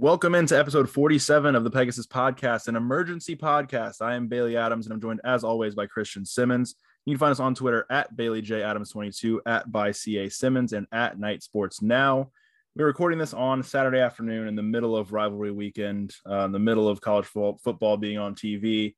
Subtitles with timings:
[0.00, 4.00] Welcome into episode 47 of the Pegasus Podcast, an emergency podcast.
[4.00, 6.74] I am Bailey Adams, and I'm joined as always by Christian Simmons.
[7.04, 10.72] You can find us on Twitter at Bailey J Adams 22, at by CA Simmons,
[10.72, 12.30] and at Knight Sports Now.
[12.74, 16.58] We're recording this on Saturday afternoon in the middle of rivalry weekend, uh, in the
[16.58, 18.94] middle of college fo- football being on TV.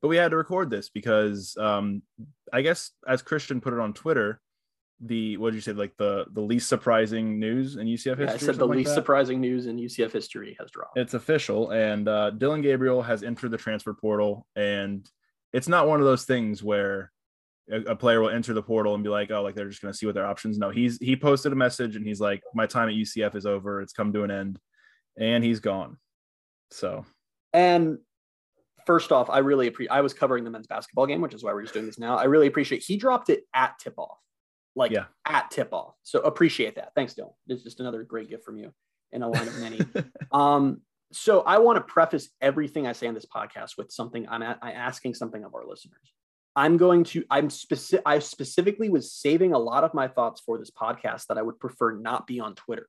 [0.00, 2.02] But we had to record this because um,
[2.52, 4.40] I guess, as Christian put it on Twitter,
[5.06, 8.24] the what did you say like the the least surprising news in UCF history?
[8.24, 10.98] Yeah, I said the least surprising news in UCF history has dropped.
[10.98, 15.08] It's official, and uh, Dillon Gabriel has entered the transfer portal, and
[15.52, 17.12] it's not one of those things where
[17.70, 19.92] a, a player will enter the portal and be like, oh, like they're just going
[19.92, 20.58] to see what their options.
[20.58, 23.80] No, he's he posted a message and he's like, my time at UCF is over.
[23.82, 24.58] It's come to an end,
[25.18, 25.98] and he's gone.
[26.70, 27.04] So,
[27.52, 27.98] and
[28.86, 29.92] first off, I really appreciate.
[29.92, 32.16] I was covering the men's basketball game, which is why we're just doing this now.
[32.16, 32.82] I really appreciate.
[32.82, 34.18] He dropped it at tip off
[34.76, 35.04] like yeah.
[35.26, 35.94] at tip off.
[36.02, 36.92] So appreciate that.
[36.94, 37.32] Thanks, Dillon.
[37.48, 38.72] It's just another great gift from you
[39.12, 39.80] in a line of many.
[40.32, 40.80] um,
[41.12, 44.58] so I want to preface everything I say on this podcast with something I'm, at,
[44.62, 46.12] I'm asking something of our listeners.
[46.56, 50.58] I'm going to, I'm specific, I specifically was saving a lot of my thoughts for
[50.58, 52.88] this podcast that I would prefer not be on Twitter,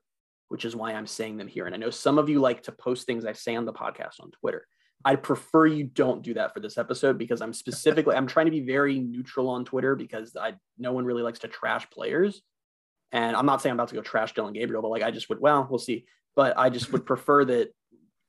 [0.49, 1.65] which is why I'm saying them here.
[1.65, 4.19] And I know some of you like to post things I say on the podcast
[4.19, 4.67] on Twitter.
[5.05, 8.51] I prefer you don't do that for this episode because I'm specifically I'm trying to
[8.51, 12.41] be very neutral on Twitter because I no one really likes to trash players.
[13.11, 15.29] And I'm not saying I'm about to go trash Dillon Gabriel, but like I just
[15.29, 16.05] would well, we'll see.
[16.35, 17.69] But I just would prefer that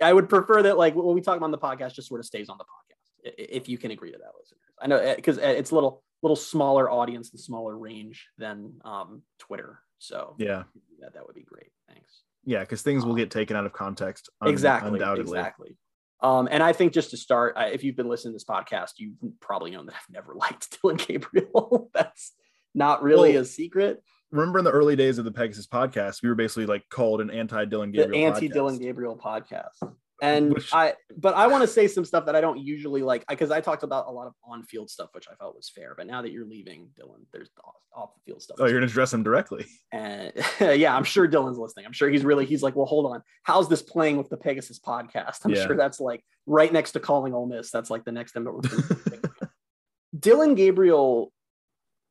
[0.03, 2.27] I would prefer that like what we talk about on the podcast just sort of
[2.27, 4.61] stays on the podcast if you can agree to that, listeners.
[4.81, 8.75] I know because eh, eh, it's a little little smaller audience and smaller range than
[8.85, 9.81] um, Twitter.
[9.99, 10.65] So yeah,
[11.01, 11.71] that, that would be great.
[11.89, 12.23] Thanks.
[12.45, 14.29] Yeah, because things will um, get taken out of context.
[14.43, 14.93] Un- exactly.
[14.93, 15.39] Undoubtedly.
[15.39, 15.77] Exactly.
[16.20, 18.92] Um, and I think just to start, uh, if you've been listening to this podcast,
[18.97, 21.91] you've probably known that I've never liked Dillon Gabriel.
[21.95, 22.33] That's
[22.75, 24.03] not really well, a secret.
[24.31, 27.31] Remember in the early days of the Pegasus podcast, we were basically like called an
[27.31, 29.83] anti Dillon Gabriel, anti Dillon Gabriel podcast
[30.22, 33.27] and which, I, but I want to say some stuff that I don't usually like
[33.28, 35.94] because I talked about a lot of on-field stuff, which I felt was fair.
[35.97, 37.50] But now that you're leaving, Dillon, there's
[37.94, 38.56] off, the field stuff.
[38.59, 39.66] Oh, you're gonna address him directly.
[39.93, 41.84] And yeah, I'm sure Dillon's listening.
[41.84, 44.78] I'm sure he's really he's like, well, hold on, how's this playing with the Pegasus
[44.78, 45.44] podcast?
[45.44, 45.66] I'm yeah.
[45.66, 47.71] sure that's like right next to calling Ole Miss.
[47.71, 48.44] That's like the next thing.
[48.44, 49.49] that we're.
[50.19, 51.31] Dillon Gabriel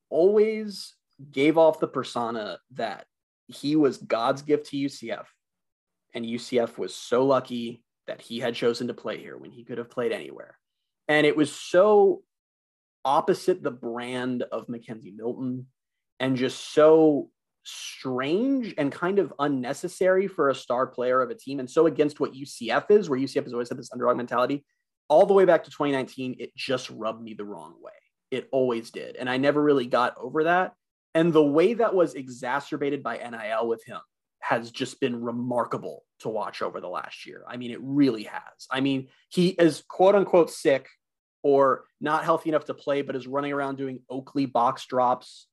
[0.10, 0.94] always
[1.32, 3.06] gave off the persona that
[3.48, 5.26] he was God's gift to UCF,
[6.14, 9.78] and UCF was so lucky that he had chosen to play here when he could
[9.78, 10.58] have played anywhere.
[11.08, 12.24] And it was so
[13.04, 15.68] opposite the brand of McKenzie Milton
[16.20, 17.30] and just so
[17.64, 22.20] strange and kind of unnecessary for a star player of a team and so against
[22.20, 24.66] what UCF is, where UCF has always had this underdog mentality.
[25.08, 27.92] All the way back to 2019, it just rubbed me the wrong way.
[28.32, 29.16] It always did.
[29.16, 30.74] And I never really got over that.
[31.14, 34.00] And the way that was exacerbated by NIL with him
[34.48, 37.44] has just been remarkable to watch over the last year.
[37.48, 38.68] I mean, it really has.
[38.70, 40.88] I mean, he is quote unquote sick
[41.42, 45.48] or not healthy enough to play, but is running around doing Oakley box drops.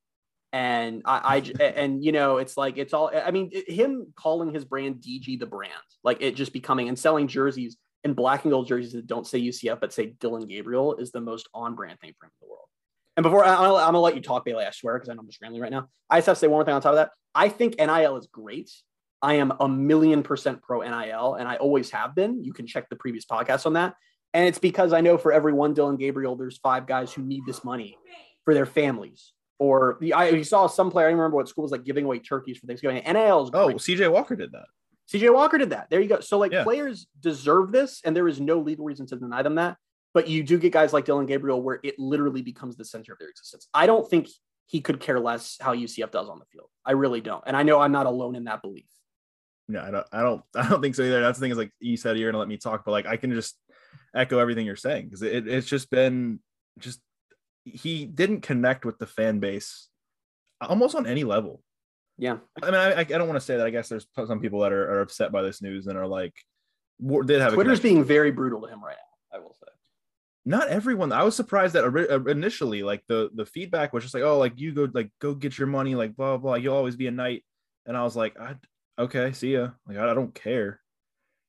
[0.53, 3.10] And I, I and you know, it's like it's all.
[3.14, 5.72] I mean, him calling his brand DG the brand,
[6.04, 9.41] like it just becoming and selling jerseys and black and gold jerseys that don't say
[9.41, 12.50] UCF but say Dillon Gabriel is the most on brand thing for him in the
[12.50, 12.69] world.
[13.16, 15.26] And before I, am gonna let you talk, Bailey, I swear, because I know I'm
[15.26, 15.88] just rambling right now.
[16.08, 17.10] I just have to say one more thing on top of that.
[17.34, 18.70] I think NIL is great.
[19.20, 22.42] I am a million percent pro NIL, and I always have been.
[22.42, 23.94] You can check the previous podcast on that.
[24.34, 27.44] And it's because I know for every one Dillon Gabriel, there's five guys who need
[27.46, 27.98] this money
[28.44, 29.32] for their families.
[29.58, 32.18] Or the I you saw some player, I remember what school was like giving away
[32.18, 33.02] turkeys for Thanksgiving.
[33.04, 33.74] NIL is oh, great.
[33.74, 34.66] Oh, CJ Walker did that.
[35.12, 35.88] CJ Walker did that.
[35.90, 36.20] There you go.
[36.20, 36.64] So like yeah.
[36.64, 39.76] players deserve this, and there is no legal reason to deny them that.
[40.14, 43.18] But you do get guys like Dillon Gabriel where it literally becomes the center of
[43.18, 43.68] their existence.
[43.72, 44.28] I don't think
[44.66, 46.68] he could care less how UCF does on the field.
[46.84, 47.42] I really don't.
[47.46, 48.86] And I know I'm not alone in that belief.
[49.68, 51.20] Yeah, I don't I don't I don't think so either.
[51.20, 53.16] That's the thing is like you said you're gonna let me talk, but like I
[53.16, 53.56] can just
[54.14, 56.40] echo everything you're saying because it, it's just been
[56.78, 57.00] just
[57.64, 59.88] he didn't connect with the fan base
[60.60, 61.62] almost on any level.
[62.18, 62.38] Yeah.
[62.62, 63.66] I mean, I, I don't want to say that.
[63.66, 66.34] I guess there's some people that are, are upset by this news and are like,
[67.26, 69.38] did have Twitter's being very brutal to him right now.
[69.38, 69.72] I will say
[70.44, 74.22] not everyone i was surprised that uh, initially like the the feedback was just like
[74.22, 77.06] oh like you go like go get your money like blah blah you'll always be
[77.06, 77.44] a knight.
[77.86, 78.56] And i was like I,
[78.98, 79.71] okay see ya.
[79.86, 80.80] Like i, I don't care.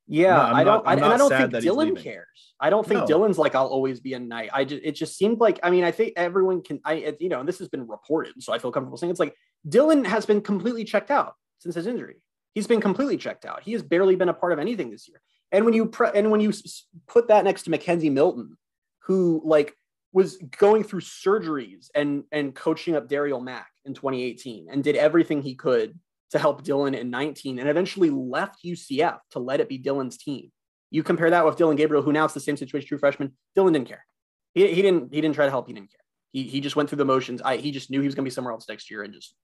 [0.07, 2.53] Yeah i don't not, I, and i don't think dillon cares.
[2.59, 3.07] I don't think no.
[3.07, 4.49] dillon's like i'll always be a knight.
[4.53, 7.29] I just it just seemed like i mean i think everyone can i it, you
[7.29, 9.35] know and this has been reported so i feel comfortable saying it's like
[9.67, 12.17] dillon has been completely checked out since his injury.
[12.53, 13.63] He's been completely checked out.
[13.63, 15.19] He has barely been a part of anything this year.
[15.51, 16.51] And when you pre- and when you
[17.07, 18.57] put that next to mckenzie milton
[19.05, 19.75] who like
[20.11, 25.41] was going through surgeries and and coaching up Darriel Mack in 2018 and did everything
[25.41, 25.97] he could
[26.31, 30.51] to help Dillon in 19 and eventually left UCF to let it be Dillon's team.
[30.89, 33.33] You compare that with Dillon Gabriel, who now it's the same situation, true freshman.
[33.55, 34.05] Dillon didn't care.
[34.53, 35.67] He, he didn't he didn't try to help.
[35.67, 35.99] He didn't care.
[36.31, 37.41] He, he just went through the motions.
[37.43, 39.35] I, he just knew he was going to be somewhere else next year and just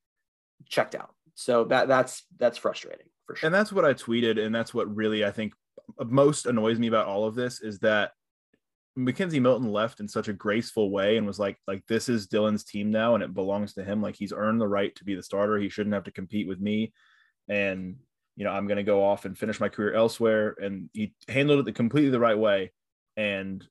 [0.67, 1.13] checked out.
[1.35, 3.47] So that that's that's frustrating for sure.
[3.47, 5.53] And that's what I tweeted, and that's what really I think
[5.99, 8.11] most annoys me about all of this is that
[8.97, 12.63] McKenzie Milton left in such a graceful way and was like, like this is Dillon's
[12.63, 14.01] team now, and it belongs to him.
[14.01, 15.57] Like he's earned the right to be the starter.
[15.57, 16.93] He shouldn't have to compete with me.
[17.47, 17.97] And
[18.35, 20.55] you know, I'm going to go off and finish my career elsewhere.
[20.61, 22.71] And he handled it completely the right way.
[23.17, 23.65] And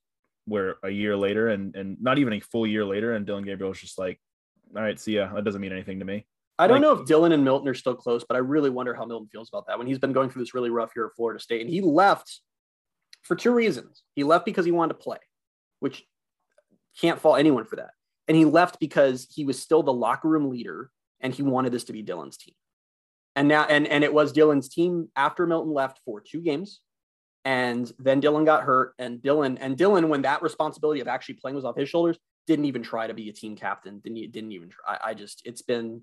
[0.44, 3.70] where a year later, and and not even a full year later, and Dillon Gabriel
[3.70, 4.20] was just like,
[4.76, 5.32] all right, see ya.
[5.34, 6.26] That doesn't mean anything to me.
[6.58, 8.92] I don't like, know if Dillon and Milton are still close, but I really wonder
[8.92, 11.14] how Milton feels about that when he's been going through this really rough year at
[11.14, 11.60] Florida State.
[11.60, 12.40] And he left
[13.22, 14.02] for two reasons.
[14.14, 15.18] He left because he wanted to play,
[15.80, 16.04] which
[17.00, 17.90] can't fault anyone for that.
[18.26, 21.84] And he left because he was still the locker room leader and he wanted this
[21.84, 22.54] to be Dillon's team.
[23.36, 26.80] And now and and it was Dillon's team after Milton left for two games.
[27.44, 28.94] And then Dillon got hurt.
[28.98, 32.64] And Dillon and Dillon, when that responsibility of actually playing was off his shoulders, didn't
[32.64, 34.00] even try to be a team captain.
[34.00, 34.94] Didn't didn't even try.
[34.94, 36.02] I, I just it's been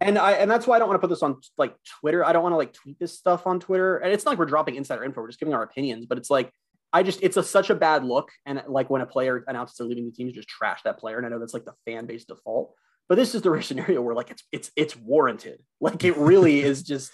[0.00, 2.24] and I and that's why I don't want to put this on like Twitter.
[2.24, 3.98] I don't want to like tweet this stuff on Twitter.
[3.98, 5.20] And it's not like we're dropping insider info.
[5.20, 6.06] We're just giving our opinions.
[6.06, 6.50] But it's like
[6.92, 8.30] I just it's a such a bad look.
[8.46, 11.18] And like when a player announces they're leaving the team, you just trash that player.
[11.18, 12.74] And I know that's like the fan base default.
[13.08, 15.60] But this is the rare scenario where like it's it's it's warranted.
[15.80, 17.12] Like it really is just.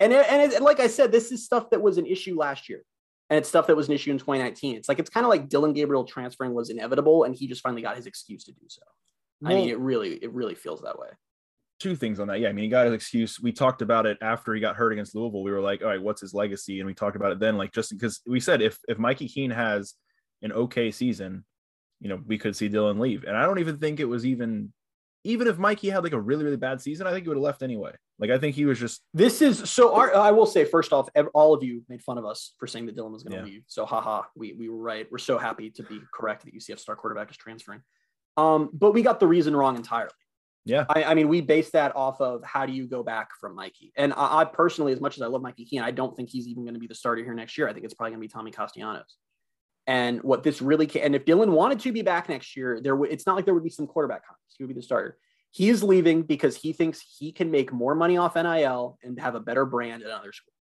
[0.00, 2.38] And it, and, it, and like I said, this is stuff that was an issue
[2.38, 2.84] last year,
[3.30, 4.76] and it's stuff that was an issue in 2019.
[4.76, 7.82] It's like it's kind of like Dillon Gabriel transferring was inevitable, and he just finally
[7.82, 8.82] got his excuse to do so.
[9.40, 11.08] Well, I mean, it really it really feels that way
[11.78, 12.40] two things on that.
[12.40, 13.40] Yeah, I mean, he got his excuse.
[13.40, 15.42] We talked about it after he got hurt against Louisville.
[15.42, 16.80] We were like, all right, what's his legacy?
[16.80, 19.50] And we talked about it then, like just because we said if if Mikey Keene
[19.50, 19.94] has
[20.42, 21.44] an okay season,
[22.00, 23.24] you know, we could see Dillon leave.
[23.24, 24.72] And I don't even think it was even
[25.24, 27.42] even if Mikey had like a really really bad season, I think he would have
[27.42, 27.92] left anyway.
[28.18, 29.02] Like I think he was just.
[29.14, 29.94] This is so.
[29.94, 32.86] Our, I will say first off, all of you made fun of us for saying
[32.86, 33.54] that Dillon was going to yeah.
[33.54, 33.64] leave.
[33.68, 35.06] So haha, we we were right.
[35.10, 37.82] We're so happy to be correct that UCF star quarterback is transferring.
[38.36, 40.10] Um, but we got the reason wrong entirely.
[40.64, 40.84] Yeah.
[40.88, 43.92] I, I, mean, we base that off of how do you go back from Mikey?
[43.96, 46.46] And I, I personally, as much as I love Mikey Keene, I don't think he's
[46.46, 47.68] even going to be the starter here next year.
[47.68, 49.16] I think it's probably going to be Tommy Castellanos.
[49.86, 52.92] And what this really can, and if Dillon wanted to be back next year, there
[52.92, 54.56] w- it's not like there would be some quarterback contest.
[54.58, 55.16] He would be the starter.
[55.50, 59.34] He is leaving because he thinks he can make more money off NIL and have
[59.34, 60.52] a better brand at another school.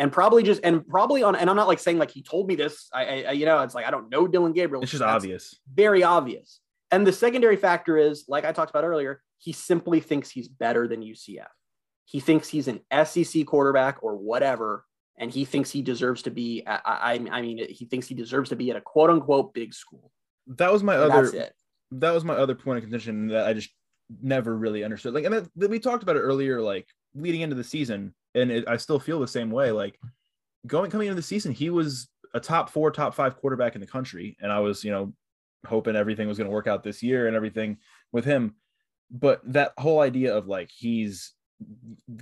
[0.00, 2.56] And probably just and probably on and I'm not like saying like he told me
[2.56, 2.88] this.
[2.92, 4.82] I, I you know it's like I don't know Dillon Gabriel.
[4.82, 5.58] It's just obvious.
[5.72, 6.60] Very obvious.
[6.90, 10.88] And the secondary factor is, like I talked about earlier, he simply thinks he's better
[10.88, 11.46] than UCF.
[12.04, 14.84] He thinks he's an SEC quarterback or whatever,
[15.18, 16.62] and he thinks he deserves to be.
[16.66, 19.74] I, I, I mean, he thinks he deserves to be at a quote unquote big
[19.74, 20.10] school.
[20.46, 21.50] That was my and other.
[21.90, 23.70] That was my other point of contention that I just
[24.22, 25.14] never really understood.
[25.14, 28.50] Like, and that, that we talked about it earlier, like leading into the season, and
[28.50, 29.70] it, I still feel the same way.
[29.70, 29.98] Like
[30.66, 33.86] going coming into the season, he was a top four, top five quarterback in the
[33.86, 35.12] country, and I was, you know,
[35.66, 37.78] hoping everything was going to work out this year and everything
[38.12, 38.54] with him.
[39.10, 41.32] But that whole idea of like he's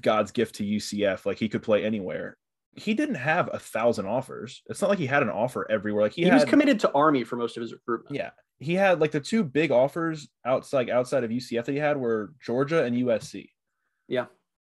[0.00, 2.36] God's gift to UCF, like he could play anywhere.
[2.74, 4.62] He didn't have a thousand offers.
[4.66, 6.02] It's not like he had an offer everywhere.
[6.02, 8.14] Like he, he had, was committed to Army for most of his recruitment.
[8.14, 11.96] Yeah, he had like the two big offers outside outside of UCF that he had
[11.96, 13.48] were Georgia and USC.
[14.08, 14.26] Yeah,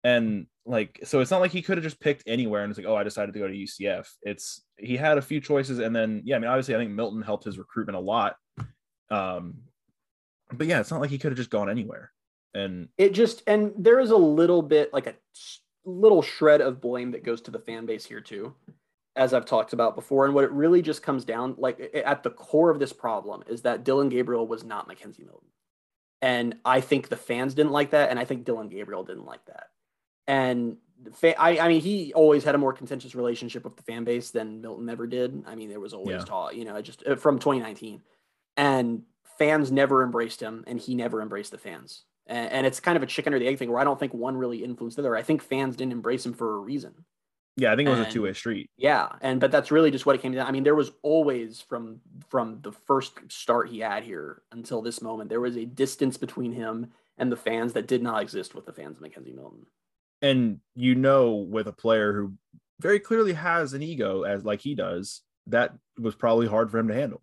[0.02, 2.86] and like so it's not like he could have just picked anywhere and it's like
[2.86, 6.22] oh i decided to go to ucf it's he had a few choices and then
[6.24, 8.36] yeah i mean obviously i think milton helped his recruitment a lot
[9.10, 9.54] um
[10.52, 12.12] but yeah it's not like he could have just gone anywhere.
[12.52, 15.14] And it just and there is a little bit like a
[15.84, 18.54] little shred of blame that goes to the fan base here too
[19.16, 20.24] as i've talked about before.
[20.24, 23.62] And what it really just comes down like at the core of this problem is
[23.62, 25.48] that Dillon gabriel was not mckenzie milton.
[26.22, 29.44] And i think the fans didn't like that and i think Dillon gabriel didn't like
[29.46, 29.68] that.
[30.26, 30.76] And
[31.22, 34.60] I, I mean, he always had a more contentious relationship with the fan base than
[34.60, 35.42] Milton ever did.
[35.46, 36.24] I mean, there was always yeah.
[36.24, 38.02] talk, you know, just uh, from 2019,
[38.56, 39.02] and
[39.38, 42.04] fans never embraced him, and he never embraced the fans.
[42.26, 44.14] And, and it's kind of a chicken or the egg thing where I don't think
[44.14, 45.16] one really influenced the other.
[45.16, 47.04] I think fans didn't embrace him for a reason.
[47.56, 48.70] Yeah, I think it was and, a two way street.
[48.76, 50.46] Yeah, and but that's really just what it came down.
[50.46, 55.02] I mean, there was always from from the first start he had here until this
[55.02, 58.66] moment, there was a distance between him and the fans that did not exist with
[58.66, 59.66] the fans of mckenzie Milton
[60.22, 62.32] and you know with a player who
[62.80, 66.88] very clearly has an ego as like he does that was probably hard for him
[66.88, 67.22] to handle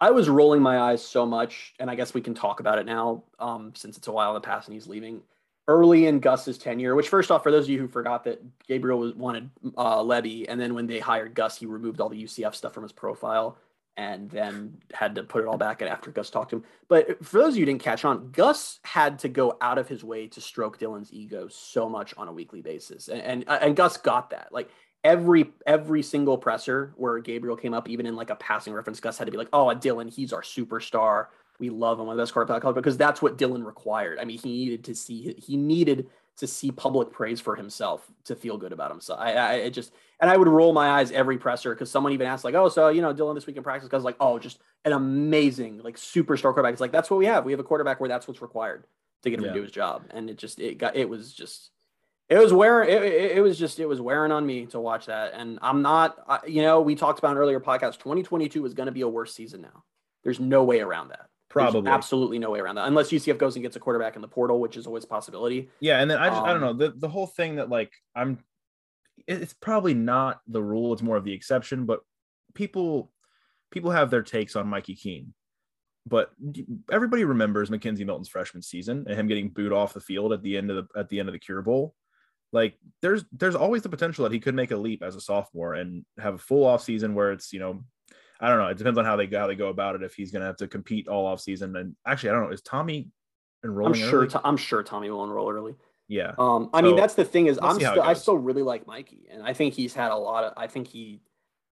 [0.00, 2.86] i was rolling my eyes so much and i guess we can talk about it
[2.86, 5.22] now um, since it's a while in the past and he's leaving
[5.68, 8.98] early in gus's tenure which first off for those of you who forgot that gabriel
[8.98, 12.54] was wanted uh, Lebby and then when they hired gus he removed all the ucf
[12.54, 13.56] stuff from his profile
[14.00, 16.64] and then had to put it all back in after Gus talked to him.
[16.88, 19.88] But for those of you who didn't catch on, Gus had to go out of
[19.88, 23.76] his way to stroke Dillon's ego so much on a weekly basis, and and, and
[23.76, 24.48] Gus got that.
[24.52, 24.70] Like
[25.04, 29.18] every every single presser where Gabriel came up, even in like a passing reference, Gus
[29.18, 31.26] had to be like, "Oh, Dillon, he's our superstar.
[31.58, 34.18] We love him, one of the best quarterbacks because that's what Dillon required.
[34.18, 36.06] I mean, he needed to see he needed
[36.38, 39.20] to see public praise for himself to feel good about himself.
[39.20, 42.26] I, I it just and I would roll my eyes every presser because someone even
[42.26, 44.58] asked like, "Oh, so you know, Dillon this week in practice?" Because like, "Oh, just
[44.84, 47.44] an amazing like superstar quarterback." It's like that's what we have.
[47.44, 48.86] We have a quarterback where that's what's required
[49.22, 49.52] to get him yeah.
[49.52, 51.70] to do his job, and it just it got it was just
[52.30, 55.34] it was wearing it, it, was just it was wearing on me to watch that
[55.34, 58.86] and i'm not I, you know we talked about an earlier podcast 2022 is going
[58.86, 59.84] to be a worse season now
[60.24, 63.56] there's no way around that Probably, There's absolutely no way around that, unless UCF goes
[63.56, 65.68] and gets a quarterback in the portal, which is always a possibility.
[65.80, 67.68] Yeah, and then I just um, I don't um, know the the whole thing that
[67.68, 68.38] like I'm,
[69.26, 71.86] it's probably not the rule; it's more of the exception.
[71.86, 72.02] But
[72.54, 73.10] people
[73.72, 75.34] people have their takes on Mikey Keene,
[76.06, 76.30] but
[76.88, 80.56] everybody remembers McKenzie Milton's freshman season and him getting booed off the field at the
[80.56, 81.96] end of the at the end of the Cure Bowl.
[82.52, 85.74] Like there's there's always the potential that he could make a leap as a sophomore
[85.74, 87.84] and have a full off season where it's you know
[88.40, 88.68] I don't know.
[88.68, 90.02] It depends on how they how they go about it.
[90.02, 92.50] If he's going to have to compete all off season, and actually, I don't know.
[92.50, 93.10] Is Tommy
[93.62, 94.02] enrolling?
[94.02, 94.28] I'm sure.
[94.42, 95.74] I'm sure Tommy will enroll early.
[96.08, 96.32] Yeah.
[96.38, 96.70] Um.
[96.72, 99.28] I so, mean, that's the thing is, we'll I'm still I still really like Mikey,
[99.30, 100.54] and I think he's had a lot of.
[100.56, 101.20] I think he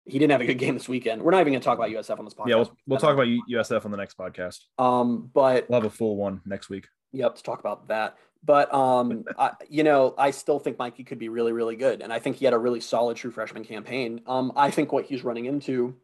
[0.05, 1.23] he didn't have a good game this weekend.
[1.23, 2.49] We're not even going to talk about USF on this podcast.
[2.49, 4.59] Yeah, we'll, we'll talk about USF on the next podcast.
[4.79, 6.87] Um, but we'll have a full one next week.
[7.13, 8.19] Yep, to talk about that.
[8.45, 12.13] But um, I, you know, I still think Mikey could be really, really good, and
[12.13, 14.21] I think he had a really solid true freshman campaign.
[14.27, 15.97] Um, I think what he's running into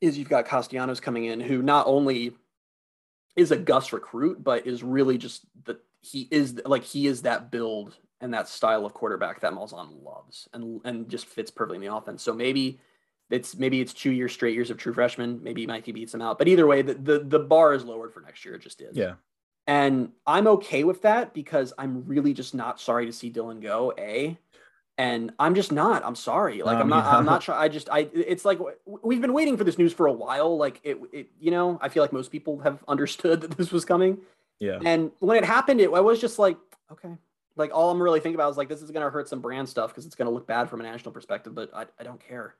[0.00, 2.36] is you've got Castellanos coming in, who not only
[3.36, 7.50] is a Gus recruit, but is really just that he is like he is that
[7.50, 11.90] build and that style of quarterback that Malzahn loves and and just fits perfectly in
[11.90, 12.22] the offense.
[12.22, 12.80] So maybe
[13.30, 15.42] it's maybe it's two years straight years of true freshman.
[15.42, 18.20] Maybe Mikey beats him out, but either way, the, the the bar is lowered for
[18.20, 18.54] next year.
[18.54, 18.96] It just is.
[18.96, 19.14] Yeah.
[19.66, 23.92] And I'm okay with that because I'm really just not sorry to see Dillon go.
[23.96, 24.36] A,
[24.98, 26.04] and I'm just not.
[26.04, 26.62] I'm sorry.
[26.62, 27.04] Like um, I'm not.
[27.04, 27.18] Yeah.
[27.18, 27.54] I'm not sure.
[27.54, 27.88] I just.
[27.90, 28.08] I.
[28.12, 30.56] It's like we've been waiting for this news for a while.
[30.56, 30.98] Like it.
[31.12, 31.30] It.
[31.38, 31.78] You know.
[31.80, 34.18] I feel like most people have understood that this was coming.
[34.58, 34.78] Yeah.
[34.84, 36.56] And when it happened, it I was just like,
[36.90, 37.16] okay.
[37.54, 39.90] Like all I'm really thinking about is like this is gonna hurt some brand stuff
[39.90, 42.54] because it's gonna look bad from a national perspective, but I, I don't care.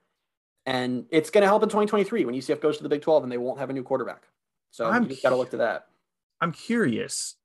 [0.66, 3.38] And it's gonna help in 2023 when UCF goes to the Big 12 and they
[3.38, 4.25] won't have a new quarterback.
[4.71, 5.87] So I'm, you just gotta look to that.
[6.43, 7.37] I'm curious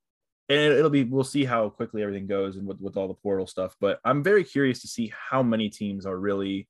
[0.49, 3.45] and it'll be we'll see how quickly everything goes and with, with all the portal
[3.45, 6.69] stuff but i'm very curious to see how many teams are really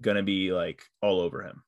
[0.00, 1.62] going to be like all over him.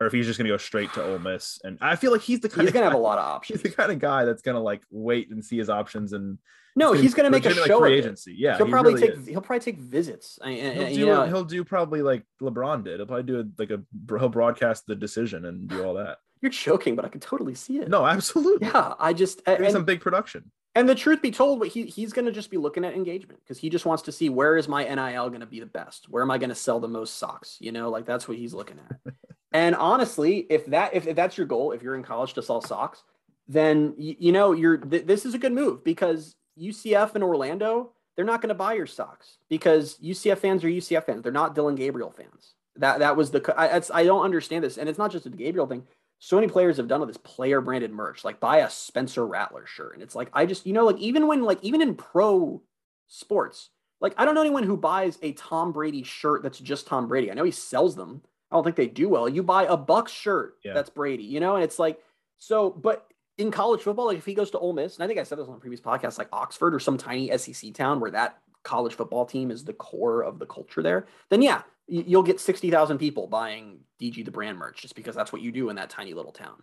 [0.00, 2.22] Or if he's just going to go straight to Ole Miss and I feel like
[2.22, 3.92] he's the kind he's of going to have a lot of options he's the kind
[3.92, 6.38] of guy that's going to like wait and see his options and
[6.74, 8.34] no he's going to make a show free agency.
[8.36, 9.26] Yeah he'll he probably really take is.
[9.26, 10.38] he'll probably take visits.
[10.42, 12.96] I, he'll, do, know, he'll do probably like LeBron did.
[12.96, 16.50] He'll probably do a, like a he'll broadcast the decision and do all that you're
[16.50, 17.88] joking, but I can totally see it.
[17.88, 18.68] No, absolutely.
[18.68, 20.50] Yeah, I just and, some big production.
[20.74, 23.58] And the truth be told, he he's going to just be looking at engagement because
[23.58, 26.08] he just wants to see where is my NIL going to be the best?
[26.08, 27.56] Where am I going to sell the most socks?
[27.60, 29.14] You know, like that's what he's looking at.
[29.52, 32.60] and honestly, if that if, if that's your goal, if you're in college to sell
[32.60, 33.02] socks,
[33.48, 37.92] then you, you know you're th- this is a good move because UCF and Orlando
[38.16, 41.22] they're not going to buy your socks because UCF fans are UCF fans.
[41.22, 42.54] They're not Dillon Gabriel fans.
[42.76, 45.66] That that was the I, I don't understand this, and it's not just a Gabriel
[45.66, 45.84] thing
[46.20, 49.66] so many players have done with this player branded merch, like buy a Spencer Rattler
[49.66, 49.94] shirt.
[49.94, 52.62] And it's like, I just, you know, like even when, like, even in pro
[53.08, 57.08] sports, like I don't know anyone who buys a Tom Brady shirt that's just Tom
[57.08, 57.30] Brady.
[57.30, 58.22] I know he sells them.
[58.50, 59.28] I don't think they do well.
[59.28, 60.74] You buy a Bucs shirt yeah.
[60.74, 62.00] that's Brady, you know, and it's like,
[62.38, 63.06] so, but
[63.38, 65.38] in college football, like if he goes to Ole Miss, and I think I said
[65.38, 68.94] this on a previous podcast, like Oxford or some tiny SEC town where that college
[68.94, 73.26] football team is the core of the culture there, then yeah, you'll get 60,000 people
[73.26, 76.32] buying DG the brand merch just because that's what you do in that tiny little
[76.32, 76.62] town.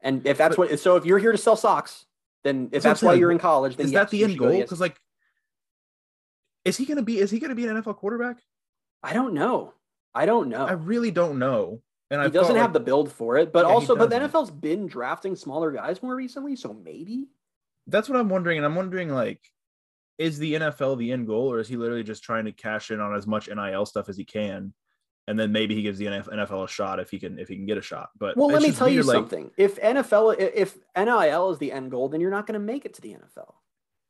[0.00, 2.06] And if that's but, what, so if you're here to sell socks,
[2.44, 4.56] then if that's why you're in college, then is yes, that the end goal?
[4.60, 4.96] Because like,
[6.64, 8.38] is he going to be, is he going to be an NFL quarterback?
[9.02, 9.74] I don't know.
[10.14, 10.64] I don't know.
[10.64, 11.82] I really don't know.
[12.10, 14.16] And he I doesn't have like, the build for it, but yeah, also, but the
[14.16, 17.26] NFL's been drafting smaller guys more recently, so maybe.
[17.86, 19.40] That's what I'm wondering, and I'm wondering like,
[20.18, 23.00] is the NFL the end goal, or is he literally just trying to cash in
[23.00, 24.74] on as much NIL stuff as he can?
[25.26, 27.66] And then maybe he gives the NFL a shot if he can if he can
[27.66, 28.10] get a shot.
[28.18, 29.50] But well, let me tell you like, something.
[29.56, 32.94] If NFL if NIL is the end goal, then you're not going to make it
[32.94, 33.54] to the NFL.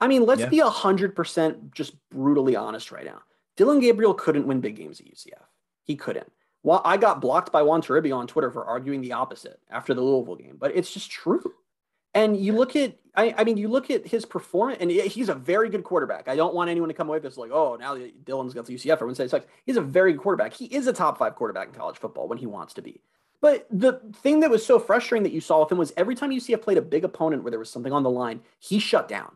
[0.00, 0.48] I mean, let's yeah.
[0.48, 3.20] be hundred percent just brutally honest right now.
[3.56, 5.42] Dillon Gabriel couldn't win big games at UCF.
[5.82, 6.30] He couldn't.
[6.62, 10.00] Well, I got blocked by Juan Toribio on Twitter for arguing the opposite after the
[10.00, 11.52] Louisville game, but it's just true.
[12.14, 15.34] And you look at, I, I, mean, you look at his performance, and he's a
[15.34, 16.28] very good quarterback.
[16.28, 18.76] I don't want anyone to come away with this like, oh, now Dillon's got the
[18.76, 18.92] UCF.
[18.92, 19.46] Everyone says sucks.
[19.66, 20.54] He's a very good quarterback.
[20.54, 23.02] He is a top five quarterback in college football when he wants to be.
[23.40, 26.30] But the thing that was so frustrating that you saw with him was every time
[26.30, 29.34] UCF played a big opponent where there was something on the line, he shut down.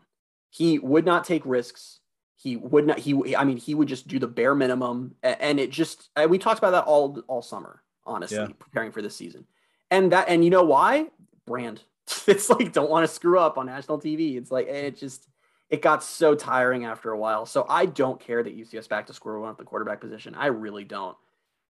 [0.49, 1.99] He would not take risks.
[2.37, 2.99] He would not.
[2.99, 6.09] He, I mean, he would just do the bare minimum, and it just.
[6.15, 8.47] Uh, we talked about that all all summer, honestly, yeah.
[8.59, 9.45] preparing for this season,
[9.91, 11.07] and that, and you know why?
[11.45, 11.81] Brand.
[12.27, 14.37] It's like don't want to screw up on national TV.
[14.37, 15.27] It's like it just
[15.69, 17.45] it got so tiring after a while.
[17.45, 20.35] So I don't care that UCF's back to square one at the quarterback position.
[20.35, 21.17] I really don't.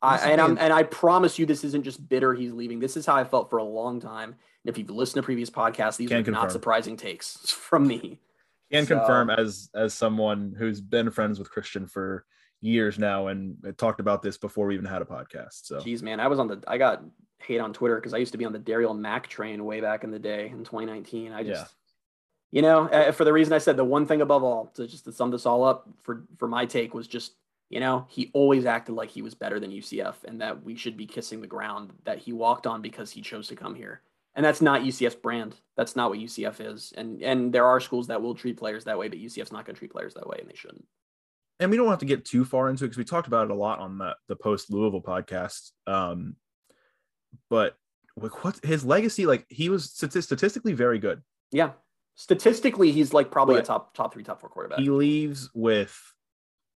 [0.02, 2.34] I, and I'm and I promise you, this isn't just bitter.
[2.34, 2.80] He's leaving.
[2.80, 4.30] This is how I felt for a long time.
[4.32, 6.44] And if you've listened to previous podcasts, these Can are confirm.
[6.44, 8.20] not surprising takes from me.
[8.70, 12.26] Can so, confirm as as someone who's been friends with Christian for
[12.60, 15.66] years now and talked about this before we even had a podcast.
[15.66, 17.04] So, geez, man, I was on the I got
[17.44, 20.04] hate on Twitter because I used to be on the Darriel Mack train way back
[20.04, 21.32] in the day in 2019.
[21.32, 21.68] I just, yeah.
[22.52, 25.06] you know, uh, for the reason I said, the one thing above all, to just
[25.06, 27.34] to sum this all up for for my take was just
[27.74, 30.96] you know, he always acted like he was better than UCF and that we should
[30.96, 34.02] be kissing the ground that he walked on because he chose to come here.
[34.36, 35.56] And that's not UCF's brand.
[35.76, 36.94] That's not what UCF is.
[36.96, 39.74] And and there are schools that will treat players that way, but UCF's not going
[39.74, 40.86] to treat players that way, and they shouldn't.
[41.60, 43.52] And we don't have to get too far into it because we talked about it
[43.52, 45.72] a lot on the the post Louisville podcast.
[45.88, 46.36] Um,
[47.50, 47.76] but
[48.16, 51.22] like what his legacy, like he was statistically very good.
[51.52, 51.72] Yeah,
[52.16, 54.80] statistically, he's like probably but a top top three, top four quarterback.
[54.80, 55.98] He leaves with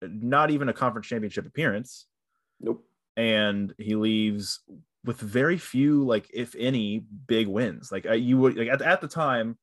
[0.02, 2.06] not even a conference championship appearance.
[2.60, 2.84] Nope.
[3.16, 4.60] And he leaves
[5.04, 7.90] with very few, like if any, big wins.
[7.90, 9.56] Like you would like at, at the time,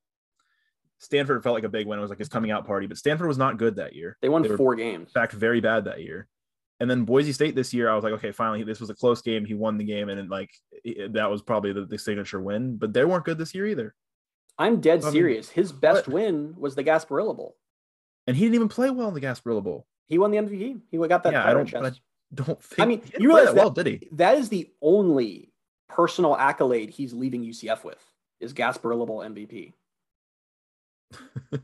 [1.00, 2.00] Stanford felt like a big win.
[2.00, 4.18] It was like his coming out party, but Stanford was not good that year.
[4.22, 5.10] They won they four games.
[5.10, 6.28] In fact, very bad that year.
[6.84, 9.22] And then Boise State this year, I was like, okay, finally, this was a close
[9.22, 9.46] game.
[9.46, 10.52] He won the game, and then, like
[11.12, 12.76] that was probably the, the, signature win.
[12.76, 13.96] But they weren't good this year either.
[14.58, 15.48] I'm dead I mean, serious.
[15.50, 17.56] His best but, win was the Gasparilla Bowl,
[18.28, 19.88] and he didn't even play well in the Gasparilla Bowl.
[20.08, 20.82] He won the MVP.
[20.92, 21.32] He got that.
[21.32, 21.66] Yeah, I don't.
[21.66, 21.86] Chest.
[21.86, 21.92] I
[22.36, 22.82] don't think.
[22.82, 24.10] I mean, you realize that, well, did he?
[24.12, 25.54] That is the only
[25.88, 28.04] personal accolade he's leaving UCF with
[28.42, 29.72] is Gasparilla Bowl MVP.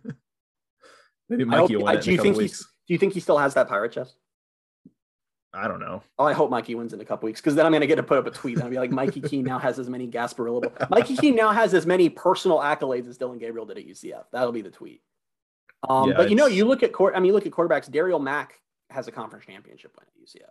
[1.27, 2.59] Maybe Mikey will win it do you think weeks.
[2.87, 4.15] Do you think he still has that pirate chest?
[5.53, 6.03] I don't know.
[6.19, 7.95] Oh, I hope Mikey wins in a couple weeks because then I'm going to get
[7.95, 10.07] to put up a tweet and I'll be like, Mikey Keene now has as many
[10.07, 10.89] Gasparilla.
[10.89, 14.25] Mikey Keene now has as many personal accolades as Dillon Gabriel did at UCF.
[14.31, 15.01] That'll be the tweet.
[15.87, 17.15] Um, yeah, but you know, you look at court.
[17.15, 17.89] I mean, you look at quarterbacks.
[17.89, 18.59] Darriel Mack
[18.89, 20.49] has a conference championship win at UCF.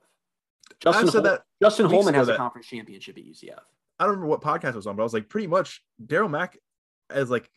[0.81, 3.61] Justin, Hol- that Justin Holman has a conference championship at UCF.
[3.99, 6.59] I don't remember what podcast was on, but I was like, pretty much Darriel Mack,
[7.11, 7.51] as like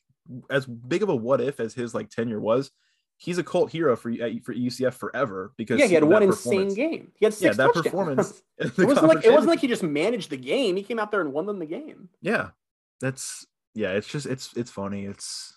[0.50, 2.72] as big of a what if as his like tenure was,
[3.22, 4.12] he's a cult hero for
[4.44, 7.12] for UCF forever because yeah, he had one insane game.
[7.16, 7.86] He had six yeah, that touchdowns.
[7.86, 8.44] performance.
[8.58, 10.76] it wasn't like it wasn't like he just managed the game.
[10.76, 12.10] He came out there and won them the game.
[12.22, 12.50] Yeah,
[13.00, 13.92] that's yeah.
[13.92, 15.06] It's just it's it's funny.
[15.06, 15.54] It's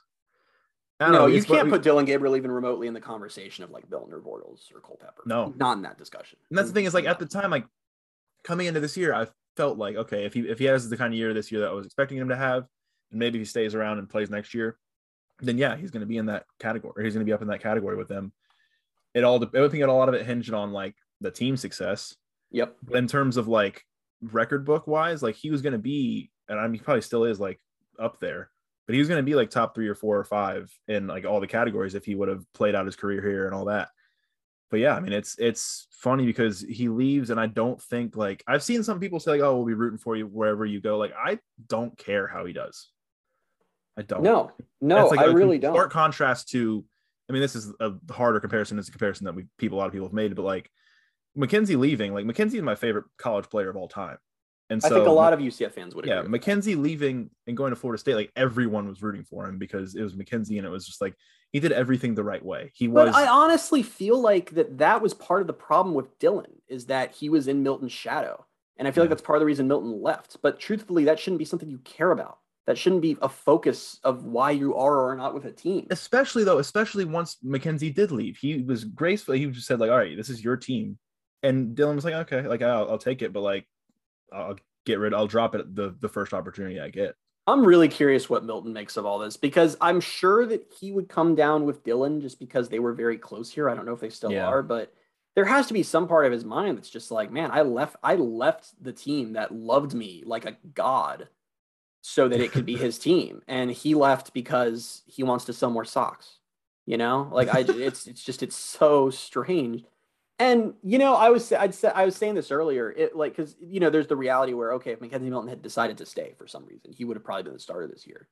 [1.01, 4.21] no, know, you can't put Dillon Gabriel even remotely in the conversation of like or
[4.21, 5.23] Bortles or Culpepper.
[5.27, 6.39] No, not in that discussion.
[6.51, 7.67] And that's the thing is like at the time, like
[8.45, 11.13] coming into this year, I felt like okay, if he if he has the kind
[11.13, 12.67] of year this year that I was expecting him to have,
[13.11, 14.79] and maybe he stays around and plays next year,
[15.41, 17.05] then yeah, he's going to be in that category.
[17.05, 18.33] He's going to be up in that category with them.
[19.15, 22.17] It all, I think, a lot of it hinged on like the team success.
[22.51, 22.77] Yep.
[22.83, 23.85] But in terms of like
[24.21, 27.25] record book wise, like he was going to be, and I mean, he probably still
[27.25, 27.61] is like
[27.99, 28.51] up there
[28.87, 31.25] but he was going to be like top three or four or five in like
[31.25, 33.89] all the categories if he would have played out his career here and all that.
[34.71, 38.43] But yeah, I mean, it's it's funny because he leaves, and I don't think like
[38.47, 40.99] I've seen some people say like, "Oh, we'll be rooting for you wherever you go."
[40.99, 42.89] Like, I don't care how he does.
[43.97, 44.23] I don't.
[44.23, 45.75] No, no, like I really don't.
[45.75, 46.85] Stark contrast to,
[47.29, 48.79] I mean, this is a harder comparison.
[48.79, 50.71] It's a comparison that we people a lot of people have made, but like
[51.39, 54.19] McKenzie leaving, like McKenzie is my favorite college player of all time.
[54.71, 56.07] And so, I think a lot of UCF fans would.
[56.07, 59.95] Yeah, McKenzie leaving and going to Florida State, like everyone was rooting for him because
[59.95, 61.15] it was McKenzie, and it was just like
[61.53, 62.73] he did everything the right way.
[62.75, 63.13] He was.
[63.13, 66.87] But I honestly feel like that that was part of the problem with Dillon is
[66.87, 68.47] that he was in Milton's shadow,
[68.79, 69.05] and I feel yeah.
[69.05, 70.39] like that's part of the reason Milton left.
[70.43, 72.39] But truthfully, that shouldn't be something you care about.
[72.67, 75.87] That shouldn't be a focus of why you are or are not with a team.
[75.91, 79.35] Especially though, especially once McKenzie did leave, he was graceful.
[79.35, 80.99] He just said like, "All right, this is your team,"
[81.43, 83.67] and Dillon was like, "Okay, like I'll, I'll take it," but like
[84.33, 85.13] I'll get rid.
[85.13, 87.15] I'll drop it the the first opportunity I get.
[87.47, 91.11] I'm really curious what Milton makes of all this because I'm sure that he would
[91.11, 93.69] come down with Dillon just because they were very close here.
[93.69, 94.47] I don't know if they still yeah.
[94.47, 94.95] are, but
[95.35, 97.97] there has to be some part of his mind that's just like, man, I left
[98.03, 101.29] I left the team that loved me like a god
[102.07, 105.71] so that it could be his team and he left because he wants to sell
[105.71, 106.39] more socks.
[106.85, 107.31] You know?
[107.33, 109.85] Like I it's it's just it's so strange
[110.39, 112.91] and you know, I was I'd say I was saying this earlier.
[112.91, 115.97] It like because you know, there's the reality where okay, if McKenzie Milton had decided
[115.99, 118.29] to stay for some reason, he would have probably been the starter this year.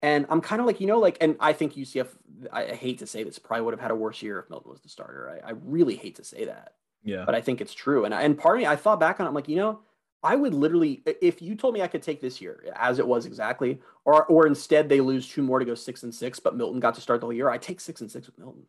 [0.00, 2.08] And I'm kind of like, you know, like, and I think UCF,
[2.52, 4.80] I hate to say this, probably would have had a worse year if Milton was
[4.80, 5.40] the starter.
[5.44, 6.74] I, I really hate to say that.
[7.04, 7.24] Yeah.
[7.24, 8.04] But I think it's true.
[8.04, 9.80] And and part of me, I thought back on it, I'm like, you know,
[10.22, 13.26] I would literally, if you told me I could take this year as it was
[13.26, 16.80] exactly, or or instead they lose two more to go six and six, but Milton
[16.80, 18.62] got to start the whole year, I take six and six with Milton.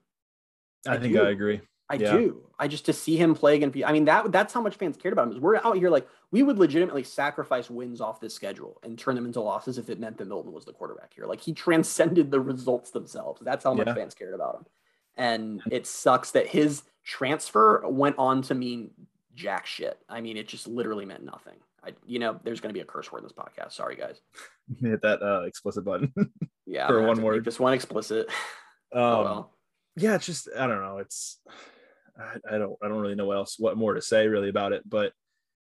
[0.87, 1.23] I, I think do.
[1.23, 1.61] I agree.
[1.89, 2.11] I yeah.
[2.13, 2.41] do.
[2.57, 3.77] I just to see him play against.
[3.85, 5.33] I mean that that's how much fans cared about him.
[5.33, 9.13] Is we're out here like we would legitimately sacrifice wins off this schedule and turn
[9.13, 11.25] them into losses if it meant that Milton was the quarterback here.
[11.25, 13.41] Like he transcended the results themselves.
[13.43, 13.93] That's how much yeah.
[13.93, 14.65] fans cared about him.
[15.17, 18.89] And it sucks that his transfer went on to mean
[19.35, 19.97] jack shit.
[20.09, 21.55] I mean, it just literally meant nothing.
[21.83, 23.73] I, you know, there's going to be a curse word in this podcast.
[23.73, 24.21] Sorry, guys.
[24.81, 26.13] Hit that uh, explicit button.
[26.65, 27.43] yeah, for one word.
[27.43, 28.27] Just one explicit.
[28.95, 29.53] Um, oh, well.
[29.95, 30.99] Yeah, it's just I don't know.
[30.99, 31.39] It's
[32.15, 34.71] I, I don't I don't really know what else what more to say really about
[34.71, 34.87] it.
[34.87, 35.13] But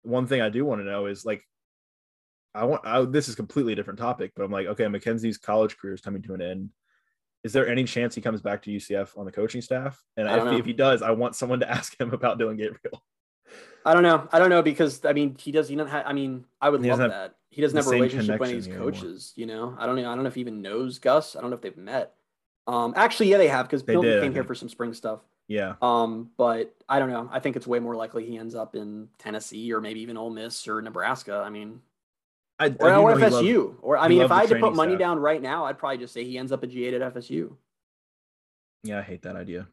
[0.02, 1.44] one thing I do want to know is like
[2.56, 5.94] I want I, this is completely different topic, but I'm like, okay, McKenzie's college career
[5.94, 6.70] is coming to an end.
[7.44, 10.02] Is there any chance he comes back to UCF on the coaching staff?
[10.18, 13.04] And if, if, he does, I want someone to ask him about Dillon Gabriel.
[13.86, 14.28] I don't know.
[14.32, 15.68] I don't know because I mean he does.
[15.68, 16.06] He doesn't have.
[16.06, 17.36] I mean I would he love that.
[17.50, 19.34] He doesn't have a relationship when he's coaches.
[19.36, 19.76] You know.
[19.78, 20.10] I don't know.
[20.10, 21.36] I don't know if he even knows Gus.
[21.36, 22.14] I don't know if they've met.
[22.68, 22.94] Um.
[22.96, 25.20] Actually, yeah, they have because Bill came here for some spring stuff.
[25.48, 25.76] Yeah.
[25.82, 26.32] Um.
[26.38, 27.30] But I don't know.
[27.32, 30.30] I think it's way more likely he ends up in Tennessee or maybe even Ole
[30.30, 31.44] Miss or Nebraska.
[31.46, 31.82] I mean.
[32.60, 33.66] I, or, I or FSU.
[33.66, 35.00] Loved, or I mean, if I had to put money staff.
[35.00, 37.56] down right now, I'd probably just say he ends up a GA at FSU.
[38.84, 39.68] Yeah, I hate that idea.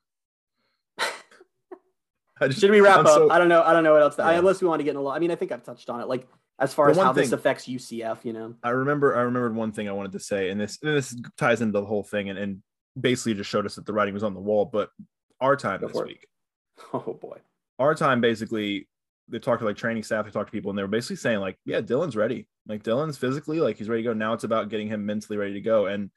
[2.49, 3.15] Just, Should we wrap I'm up?
[3.15, 3.63] So, I don't know.
[3.63, 4.17] I don't know what else.
[4.17, 4.29] To, yeah.
[4.29, 5.17] I, unless we want to get in a lot.
[5.17, 6.09] I mean, I think I've touched on it.
[6.09, 6.27] Like
[6.59, 8.55] as far as how thing, this affects UCF, you know.
[8.63, 9.17] I remember.
[9.17, 11.85] I remembered one thing I wanted to say, and this and this ties into the
[11.85, 12.63] whole thing, and, and
[12.99, 14.65] basically just showed us that the writing was on the wall.
[14.65, 14.91] But
[15.41, 16.27] our time this week.
[16.95, 17.37] Oh boy.
[17.79, 18.89] Our time basically.
[19.29, 20.25] They talked to like training staff.
[20.25, 22.49] They talked to people, and they were basically saying like, "Yeah, Dillon's ready.
[22.67, 24.13] Like Dillon's physically, like he's ready to go.
[24.15, 26.11] Now it's about getting him mentally ready to go." And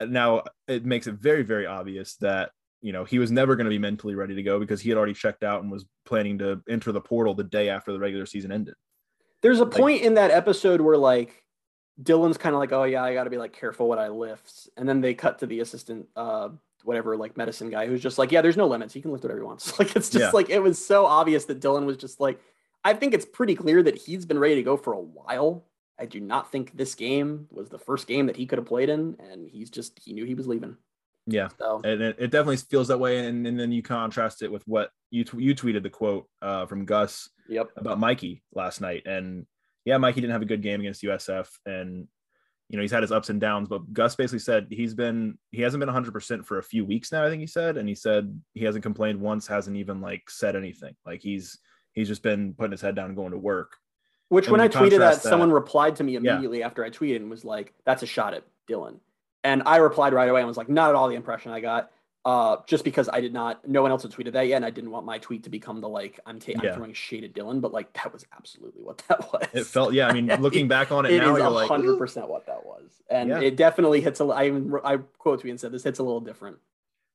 [0.00, 3.64] uh, now it makes it very, very obvious that you know, he was never going
[3.64, 6.38] to be mentally ready to go because he had already checked out and was planning
[6.38, 8.74] to enter the portal the day after the regular season ended.
[9.42, 11.44] There's a like, point in that episode where like
[12.02, 14.68] dillon's kind of like, "Oh yeah, I got to be like careful what I lift,"
[14.76, 16.50] and then they cut to the assistant, uh,
[16.84, 18.94] whatever, like medicine guy who's just like, "Yeah, there's no limits.
[18.94, 20.30] He can lift whatever he wants." Like it's just yeah.
[20.30, 22.40] like it was so obvious that dillon was just like,
[22.84, 25.64] I think it's pretty clear that he's been ready to go for a while.
[26.00, 28.88] I do not think this game was the first game that he could have played
[28.88, 30.76] in, and he's just he knew he was leaving.
[31.30, 31.82] Yeah, so.
[31.84, 33.26] and it, it, definitely feels that way.
[33.26, 36.64] And, and then you contrast it with what you t- you tweeted the quote uh,
[36.64, 37.68] from Gus yep.
[37.76, 39.46] about Mikey last night, and
[39.84, 42.08] yeah, Mikey didn't have a good game against USF, and
[42.70, 43.68] you know he's had his ups and downs.
[43.68, 47.12] But Gus basically said he's been he hasn't been 100 percent for a few weeks
[47.12, 47.26] now.
[47.26, 50.56] I think he said, and he said he hasn't complained once, hasn't even like said
[50.56, 50.94] anything.
[51.04, 51.58] Like he's
[51.92, 53.76] he's just been putting his head down and going to work.
[54.30, 56.66] Which and when I tweeted that, that, someone replied to me immediately yeah.
[56.66, 59.00] after I tweeted and was like, "That's a shot at Dillon."
[59.44, 61.90] And I replied right away and was like, not at all the impression I got.
[62.24, 64.70] Uh, just because I did not, no one else had tweeted that yet, and I
[64.70, 66.70] didn't want my tweet to become the like I'm, ta- yeah.
[66.70, 69.46] I'm throwing shade at Dillon, but like that was absolutely what that was.
[69.54, 70.08] It felt, yeah.
[70.08, 72.66] I mean, looking back on it, it now, is you're like, hundred percent what that
[72.66, 73.40] was, and yeah.
[73.40, 74.24] it definitely hits a.
[74.26, 76.58] I even I quote tweet and said this hits a little different.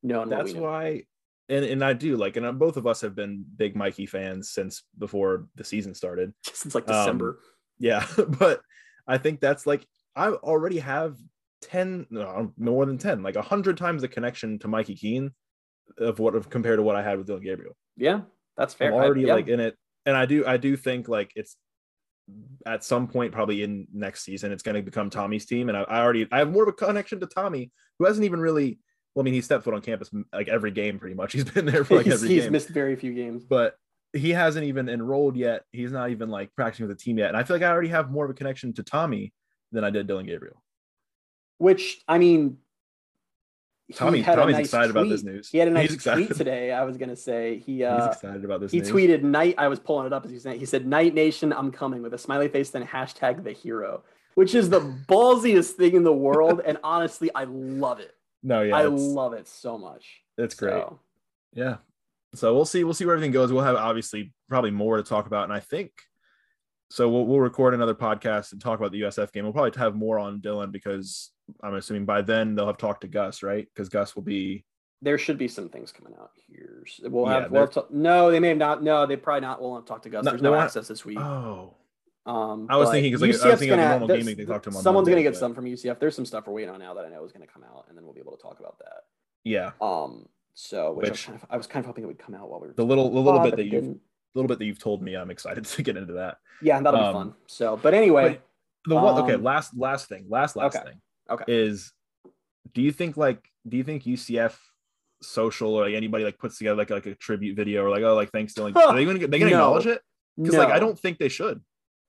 [0.01, 0.37] No, no.
[0.37, 1.03] that's why,
[1.47, 4.49] and and I do like, and uh, both of us have been big Mikey fans
[4.49, 7.29] since before the season started, since like December.
[7.29, 7.37] Um,
[7.77, 8.07] yeah,
[8.39, 8.61] but
[9.05, 11.17] I think that's like I already have
[11.63, 15.31] 10 um, no, more than 10 like 100 times the connection to mikey keene
[15.97, 18.21] of what of compared to what i had with dillon gabriel yeah
[18.57, 19.33] that's fair i'm already I, yeah.
[19.33, 21.57] like in it and i do i do think like it's
[22.65, 25.81] at some point probably in next season it's going to become tommy's team and I,
[25.81, 28.79] I, already i have more of a connection to tommy who hasn't even really
[29.13, 31.65] well i mean he stepped foot on campus like every game pretty much he's been
[31.65, 32.35] there for like every game.
[32.35, 32.51] he's game.
[32.53, 33.75] missed very few games but
[34.13, 37.37] he hasn't even enrolled yet he's not even like practicing with the team yet and
[37.37, 39.33] i feel like i already have more of a connection to tommy
[39.71, 40.62] than i did dillon gabriel
[41.57, 42.57] which I mean,
[43.93, 45.01] Tommy Tommy's nice excited tweet.
[45.01, 45.49] about this news.
[45.49, 46.71] He had a nice tweet today.
[46.71, 48.71] I was gonna say he uh, he's excited about this.
[48.71, 48.89] He news.
[48.89, 49.55] tweeted night.
[49.57, 50.57] I was pulling it up as he said.
[50.57, 54.03] He said, "Knight Nation, I'm coming" with a smiley face, then hashtag the hero,
[54.35, 56.61] which is the ballsiest thing in the world.
[56.65, 58.15] And honestly, I love it.
[58.41, 60.21] No, yeah, I love it so much.
[60.37, 60.71] It's great.
[60.71, 60.99] So.
[61.53, 61.77] Yeah.
[62.35, 62.83] So we'll see.
[62.83, 63.51] We'll see where everything goes.
[63.51, 65.91] We'll have obviously probably more to talk about, and I think
[66.93, 67.09] so.
[67.09, 69.43] We'll, we'll record another podcast and talk about the USF game.
[69.43, 73.07] We'll probably have more on Dillon because I'm assuming by then they'll have talked to
[73.07, 73.67] Gus, right?
[73.73, 74.65] Because Gus will be.
[75.01, 76.85] There should be some things coming out here.
[77.03, 77.43] We'll have.
[77.43, 78.83] Yeah, we'll have to, no, they may have not.
[78.83, 79.61] No, they probably not.
[79.61, 80.23] We'll have talked to Gus.
[80.23, 81.19] No, There's no access this week.
[81.19, 81.75] Oh.
[82.25, 84.69] Um, I was thinking because like, I was thinking gonna, normal gaming they talked to
[84.69, 84.77] him.
[84.77, 85.39] someone's going to get but...
[85.39, 85.99] some from UCF.
[85.99, 87.85] There's some stuff we're waiting on now that I know is going to come out,
[87.89, 89.03] and then we'll be able to talk about that.
[89.43, 89.71] Yeah.
[89.81, 90.27] Um.
[90.55, 92.35] So, which, which I, was kind of, I, was kind of, hoping it would come
[92.35, 93.95] out while we were the little the little bit that you've
[94.35, 95.15] little bit that you've told me.
[95.15, 96.37] I'm excited to get into that.
[96.61, 97.33] Yeah, that'll um, be fun.
[97.47, 98.41] So, but anyway,
[98.85, 100.89] the one okay, um, last last thing, last last okay.
[100.89, 101.45] thing okay.
[101.47, 101.91] is
[102.73, 104.55] do you think like do you think UCF
[105.21, 108.13] social or like anybody like puts together like like a tribute video or like oh
[108.13, 109.57] like thanks to like are they gonna they gonna no.
[109.57, 110.01] acknowledge it
[110.37, 110.59] because no.
[110.59, 111.61] like I don't think they should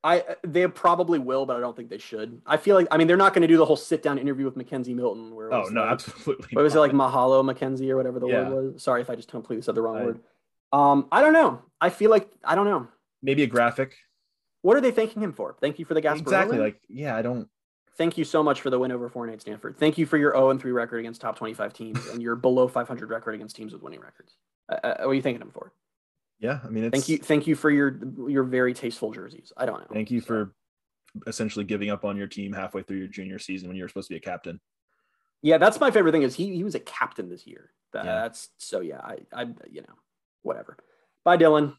[0.04, 2.42] I they probably will, but I don't think they should.
[2.44, 4.44] I feel like I mean they're not going to do the whole sit down interview
[4.44, 5.34] with McKenzie Milton.
[5.34, 6.48] Where oh no, like, absolutely.
[6.52, 8.50] What was it like Mahalo McKenzie or whatever the Yeah.
[8.50, 8.82] word was?
[8.82, 10.20] Sorry if I just completely said the wrong I- word.
[10.74, 11.62] Um, I don't know.
[11.80, 12.88] I feel like I don't know.
[13.22, 13.96] Maybe a graphic.
[14.62, 15.54] What are they thanking him for?
[15.60, 16.20] Thank you for the Gasparilla.
[16.20, 16.56] Exactly.
[16.58, 16.66] win?
[16.66, 17.48] Like, yeah, I don't.
[17.96, 19.78] Thank you so much for the win over 4 and 8 Stanford.
[19.78, 22.66] Thank you for your 0 and 3 record against top 25 teams and your below
[22.66, 24.34] 500 record against teams with winning records.
[24.68, 25.72] Uh, uh, what are you thanking him for?
[26.40, 27.18] Yeah, I mean, it's, Thank you.
[27.18, 29.52] Thank you for your your very tasteful jerseys.
[29.56, 29.87] I don't know.
[29.92, 30.54] Thank you So, for
[31.28, 34.08] essentially giving up on your team halfway through your junior season when you were supposed
[34.08, 34.60] to be a captain.
[35.42, 37.70] Yeah, that's my favorite thing is he he was a captain this year.
[37.92, 38.22] That- Yeah.
[38.22, 39.00] That's so yeah.
[39.00, 39.94] I I you know
[40.44, 40.76] whatever.
[41.24, 41.74] Bye, Dylan.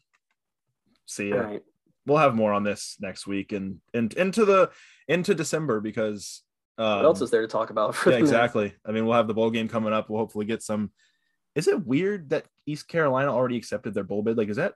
[1.06, 1.36] See ya.
[1.36, 1.62] right.
[2.06, 4.70] We'll have more on this next week and and into the
[5.08, 6.42] into December because
[6.78, 7.96] um, What else is there to talk about?
[8.06, 8.74] yeah, exactly.
[8.84, 10.10] I mean, we'll have the bowl game coming up.
[10.10, 10.90] We'll hopefully get some.
[11.54, 14.36] Is it weird that East Carolina already accepted their bowl bid?
[14.36, 14.74] Like, is that?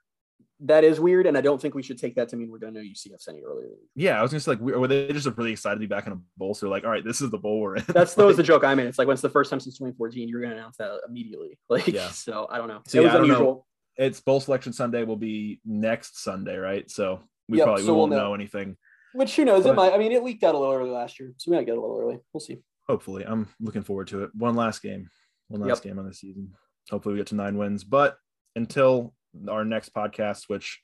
[0.65, 2.75] That is weird, and I don't think we should take that to mean we're going
[2.75, 3.69] to know UCF's any earlier.
[3.95, 6.19] Yeah, I was say like, were they just really excited to be back in a
[6.37, 6.53] bowl?
[6.55, 7.85] So like, all right, this is the bowl we're in.
[7.89, 8.87] That's that was the joke I made.
[8.87, 11.59] It's like when it's the first time since 2014, you're going to announce that immediately.
[11.71, 12.11] Like, Yeah.
[12.11, 12.81] so I don't know.
[12.87, 13.65] So, it yeah, was I don't know.
[14.01, 16.91] It's bowl selection Sunday will be next Sunday, right?
[16.91, 18.29] So we Yep, probably so we we'll won't know.
[18.29, 18.35] know.
[18.35, 18.77] anything.
[19.13, 19.65] Which who knows?
[19.65, 19.93] But- it might.
[19.93, 21.81] I mean, it leaked out a little early last year, so we might get a
[21.81, 22.19] little early.
[22.33, 22.59] We'll see.
[22.89, 24.31] Hopefully, I'm looking forward to it.
[24.35, 25.11] One last game,
[25.49, 25.93] one last Yep.
[25.93, 26.55] game on the season.
[26.91, 27.85] Hopefully, we get to nine wins.
[27.85, 28.17] But
[28.57, 29.15] until
[29.49, 30.81] our next podcast, which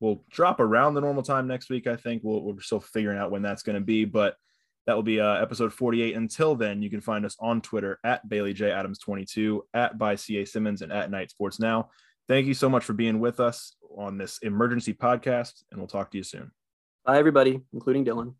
[0.00, 3.30] will drop around the normal time next week, I think we'll, we're still figuring out
[3.30, 4.04] when that's going to be.
[4.04, 4.36] But
[4.86, 6.14] that will be uh, episode 48.
[6.16, 10.14] Until then, you can find us on Twitter at Bailey J Adams 22, at by
[10.16, 11.90] CA Simmons, and at Knight Sports Now.
[12.28, 16.10] Thank you so much for being with us on this emergency podcast, and we'll talk
[16.10, 16.50] to you soon.
[17.04, 18.34] Bye, everybody, including Dillon.